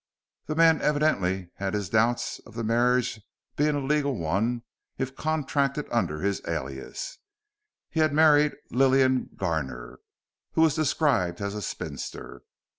The 0.47 0.55
man 0.55 0.81
evidently 0.81 1.51
had 1.57 1.75
his 1.75 1.87
doubts 1.87 2.39
of 2.47 2.55
the 2.55 2.63
marriage 2.63 3.21
being 3.55 3.75
a 3.75 3.85
legal 3.85 4.17
one 4.17 4.63
if 4.97 5.15
contracted 5.15 5.87
under 5.91 6.21
his 6.21 6.41
alias. 6.47 7.19
He 7.87 7.99
had 7.99 8.11
married 8.11 8.53
Lillian 8.71 9.29
Garner, 9.35 9.99
who 10.53 10.61
was 10.61 10.73
described 10.73 11.39
as 11.39 11.53
a 11.53 11.61
spinster. 11.61 12.41